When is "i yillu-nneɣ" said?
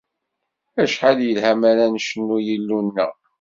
2.39-3.13